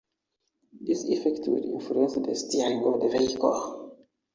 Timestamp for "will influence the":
1.47-2.33